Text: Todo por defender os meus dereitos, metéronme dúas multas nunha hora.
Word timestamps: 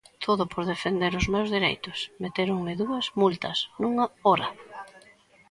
Todo 0.25 0.43
por 0.53 0.63
defender 0.73 1.11
os 1.19 1.25
meus 1.33 1.49
dereitos, 1.55 1.97
metéronme 2.23 2.73
dúas 2.81 3.05
multas 3.19 3.57
nunha 3.81 4.05
hora. 4.27 4.47